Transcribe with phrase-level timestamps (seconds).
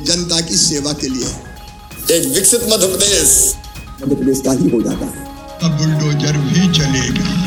[0.00, 1.26] जनता की सेवा के लिए।
[2.10, 3.54] एक विकसित मध्य प्रदेश
[4.02, 5.30] मध्य प्रदेश का ही हो जाता है।
[5.62, 7.40] अब बुलडोजर भी चलेगा।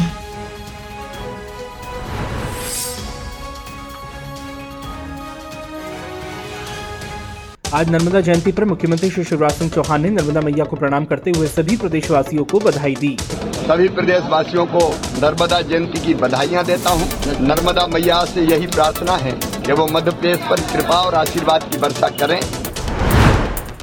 [7.74, 11.32] आज नर्मदा जयंती पर मुख्यमंत्री श्री शिवराज सिंह चौहान ने नर्मदा मैया को प्रणाम करते
[11.32, 14.88] हुए सभी प्रदेशवासियों को बधाई दी। सभी प्रदेशवासियों को
[15.22, 17.08] नर्मदा जयंती की बधाइयाँ देता हूँ।
[17.42, 19.34] नर्मदा मैया से यही प्रार्थना है।
[19.66, 22.40] कि वो मध्य प्रदेश पर कृपा और आशीर्वाद की वर्षा करें।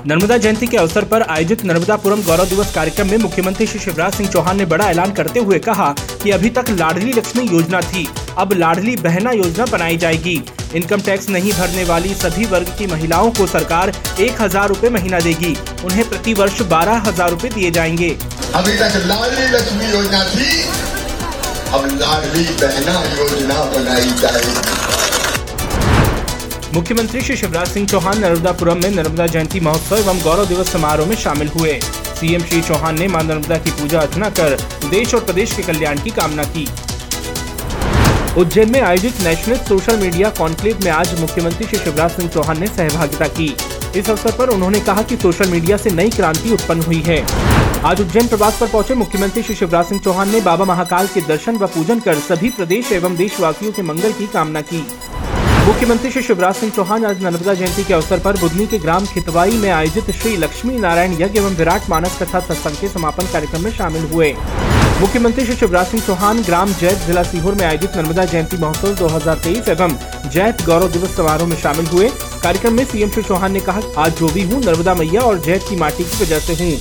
[0.07, 4.29] नर्मदा जयंती के अवसर पर आयोजित नर्मदापुरम गौरव दिवस कार्यक्रम में मुख्यमंत्री श्री शिवराज सिंह
[4.29, 8.07] चौहान ने बड़ा ऐलान करते हुए कहा कि अभी तक लाडली लक्ष्मी योजना थी।
[8.39, 10.35] अब लाडली बहना योजना बनाई जाएगी।
[10.75, 15.21] इनकम टैक्स नहीं भरने वाली सभी वर्ग की महिलाओं को सरकार एक हज़ार रूपए महीना
[15.21, 18.17] देगी। उन्हें प्रति वर्ष बारह हज़ार रूपए दिए जाएँगे।
[18.55, 20.63] अभी तक लाडली लक्ष्मी योजना थी।
[21.75, 24.92] अब लाडली बहना योजना बनाई जाएगी।
[26.75, 31.15] मुख्यमंत्री श्री शिवराज सिंह चौहान नर्मदापुरम में नर्मदा जयंती महोत्सव एवं गौरव दिवस समारोह में
[31.17, 31.73] शामिल हुए।
[32.21, 34.57] सीएम श्री चौहान ने माँ नर्मदा की पूजा अर्चना कर
[34.91, 36.67] देश और प्रदेश के कल्याण की कामना की।
[38.41, 42.67] उज्जैन में आयोजित नेशनल सोशल मीडिया कॉन्क्लेव में आज मुख्यमंत्री श्री शिवराज सिंह चौहान ने
[42.69, 43.55] सहभागिता की।
[43.97, 47.23] इस अवसर पर उन्होंने कहा कि सोशल मीडिया से नई क्रांति उत्पन्न हुई है।
[47.85, 51.57] आज उज्जैन प्रवास पर पहुँचे मुख्यमंत्री श्री शिवराज सिंह चौहान ने बाबा महाकाल के दर्शन
[51.57, 54.87] व पूजन कर सभी प्रदेश एवं देशवासियों के मंगल की कामना की।
[55.73, 59.57] मुख्यमंत्री श्री शिवराज सिंह चौहान आज नर्मदा जयंती के अवसर पर बुधनी के ग्राम खितवाई
[59.59, 63.71] में आयोजित श्री लक्ष्मी नारायण यज्ञ एवं विराट मानस कथा सत्संग के समापन कार्यक्रम में
[63.73, 64.33] शामिल हुए।
[65.01, 69.69] मुख्यमंत्री श्री शिवराज सिंह चौहान ग्राम जैत जिला सीहोर में आयोजित नर्मदा जयंती महोत्सव 2023
[69.69, 69.97] एवं
[70.31, 72.09] जैत गौरव दिवस समारोह में शामिल हुए।
[72.43, 75.69] कार्यक्रम में सीएम श्री चौहान ने कहा, आज जो भी हूँ, नर्मदा मैया और जैत
[75.69, 76.73] की माटी की वजह से हूँ।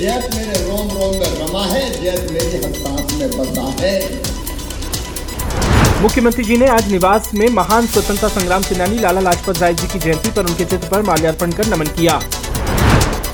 [0.00, 4.29] जैत मेरे रोम रोम में रमा है, जैत सांस में बसा है।
[6.02, 9.98] मुख्यमंत्री जी ने आज निवास में महान स्वतंत्रता संग्राम सेनानी लाला लाजपत राय जी की
[9.98, 12.14] जयंती पर उनके चित्र पर माल्यार्पण कर नमन किया।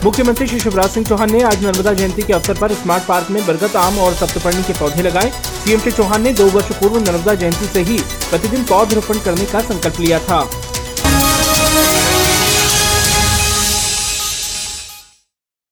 [0.05, 3.45] मुख्यमंत्री श्री शिवराज सिंह चौहान ने आज नर्मदा जयंती के अवसर पर स्मार्ट पार्क में
[3.47, 5.31] बरगद आम और सप्तपर्णी के पौधे लगाए।
[5.65, 7.99] सीएम श्री चौहान ने दो वर्ष पूर्व नर्मदा जयंती से ही
[8.31, 10.41] प्रतिदिन पौधरोपण करने का संकल्प लिया था।